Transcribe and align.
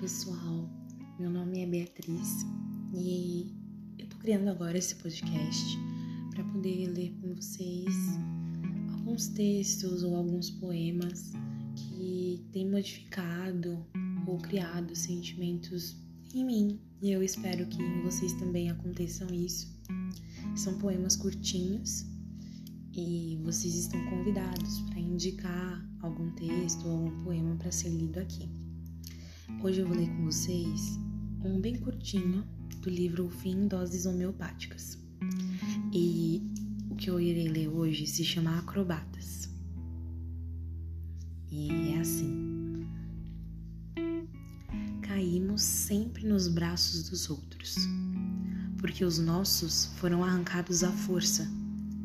pessoal, 0.00 0.68
meu 1.18 1.30
nome 1.30 1.60
é 1.60 1.66
Beatriz 1.66 2.44
e 2.92 3.54
eu 3.98 4.08
tô 4.08 4.16
criando 4.16 4.48
agora 4.48 4.76
esse 4.76 4.96
podcast 4.96 5.78
para 6.30 6.42
poder 6.42 6.88
ler 6.88 7.14
com 7.20 7.34
vocês 7.34 7.94
alguns 8.92 9.28
textos 9.28 10.02
ou 10.02 10.16
alguns 10.16 10.50
poemas 10.50 11.32
que 11.76 12.44
têm 12.50 12.68
modificado 12.68 13.86
ou 14.26 14.38
criado 14.38 14.96
sentimentos 14.96 15.96
em 16.34 16.44
mim 16.44 16.80
e 17.02 17.12
eu 17.12 17.22
espero 17.22 17.66
que 17.66 17.80
em 17.80 18.02
vocês 18.02 18.32
também 18.32 18.70
aconteçam 18.70 19.28
isso. 19.32 19.72
São 20.56 20.78
poemas 20.78 21.14
curtinhos 21.14 22.06
e 22.92 23.38
vocês 23.44 23.76
estão 23.76 24.02
convidados 24.06 24.80
para 24.88 24.98
indicar 24.98 25.86
algum 26.00 26.30
texto 26.32 26.88
ou 26.88 27.04
algum 27.04 27.22
poema 27.22 27.54
para 27.56 27.70
ser 27.70 27.90
lido 27.90 28.18
aqui. 28.18 28.59
Hoje 29.62 29.82
eu 29.82 29.86
vou 29.86 29.94
ler 29.94 30.08
com 30.08 30.24
vocês 30.24 30.98
um 31.44 31.60
bem 31.60 31.76
curtinho 31.76 32.46
do 32.80 32.88
livro 32.88 33.26
O 33.26 33.28
Fim 33.28 33.50
em 33.50 33.68
Doses 33.68 34.06
Homeopáticas. 34.06 34.96
E 35.92 36.42
o 36.88 36.94
que 36.94 37.10
eu 37.10 37.20
irei 37.20 37.46
ler 37.46 37.68
hoje 37.68 38.06
se 38.06 38.24
chama 38.24 38.58
Acrobatas. 38.58 39.50
E 41.52 41.92
é 41.92 41.98
assim: 41.98 42.88
Caímos 45.02 45.60
sempre 45.60 46.26
nos 46.26 46.48
braços 46.48 47.10
dos 47.10 47.28
outros, 47.28 47.76
porque 48.78 49.04
os 49.04 49.18
nossos 49.18 49.92
foram 49.96 50.24
arrancados 50.24 50.82
à 50.82 50.90
força 50.90 51.46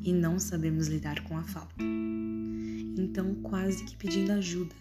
e 0.03 0.11
não 0.11 0.39
sabemos 0.39 0.87
lidar 0.87 1.23
com 1.23 1.37
a 1.37 1.43
falta. 1.43 1.81
Então, 2.97 3.33
quase 3.35 3.85
que 3.85 3.95
pedindo 3.95 4.33
ajuda, 4.33 4.75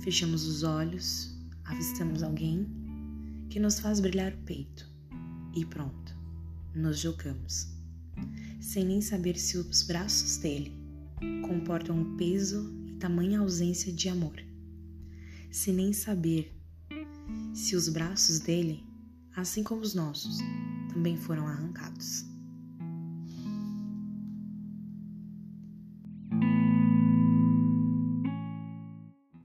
fechamos 0.00 0.44
os 0.44 0.64
olhos 0.64 1.37
avistamos 1.68 2.22
alguém 2.22 2.66
que 3.50 3.60
nos 3.60 3.78
faz 3.78 4.00
brilhar 4.00 4.32
o 4.32 4.38
peito. 4.38 4.88
E 5.54 5.64
pronto, 5.64 6.16
nos 6.74 6.98
jogamos, 6.98 7.68
sem 8.60 8.84
nem 8.84 9.00
saber 9.00 9.38
se 9.38 9.56
os 9.58 9.82
braços 9.82 10.38
dele 10.38 10.72
comportam 11.46 12.00
o 12.00 12.16
peso 12.16 12.72
e 12.86 12.92
tamanha 12.94 13.40
ausência 13.40 13.92
de 13.92 14.08
amor, 14.08 14.42
sem 15.50 15.74
nem 15.74 15.92
saber 15.92 16.54
se 17.54 17.76
os 17.76 17.88
braços 17.88 18.38
dele, 18.38 18.84
assim 19.36 19.62
como 19.62 19.82
os 19.82 19.94
nossos, 19.94 20.38
também 20.92 21.16
foram 21.16 21.46
arrancados. 21.46 22.24